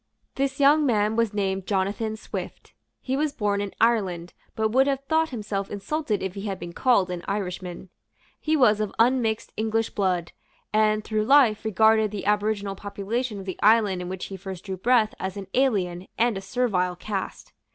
This 0.33 0.59
young 0.59 0.83
man 0.83 1.15
was 1.15 1.31
named 1.31 1.67
Jonathan 1.67 2.15
Swift. 2.17 2.73
He 3.01 3.15
was 3.15 3.31
born 3.33 3.61
in 3.61 3.71
Ireland, 3.79 4.33
but 4.55 4.69
would 4.71 4.87
have 4.87 5.03
thought 5.03 5.29
himself 5.29 5.69
insulted 5.69 6.23
if 6.23 6.33
he 6.33 6.41
had 6.47 6.57
been 6.57 6.73
called 6.73 7.11
an 7.11 7.23
Irishman. 7.27 7.89
He 8.39 8.57
was 8.57 8.81
of 8.81 8.91
unmixed 8.97 9.53
English 9.57 9.91
blood, 9.91 10.31
and, 10.73 11.03
through 11.03 11.25
life, 11.25 11.63
regarded 11.63 12.09
the 12.09 12.25
aboriginal 12.25 12.73
population 12.73 13.37
of 13.37 13.45
the 13.45 13.59
island 13.61 14.01
in 14.01 14.09
which 14.09 14.25
he 14.25 14.37
first 14.37 14.65
drew 14.65 14.77
breath 14.77 15.13
as 15.19 15.37
an 15.37 15.45
alien 15.53 16.07
and 16.17 16.35
a 16.35 16.41
servile 16.41 16.95
caste. 16.95 17.53